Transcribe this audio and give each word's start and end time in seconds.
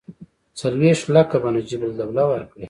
څلوېښت 0.59 1.05
لکه 1.17 1.35
به 1.41 1.49
نجیب 1.55 1.81
الدوله 1.85 2.23
ورکړي. 2.27 2.59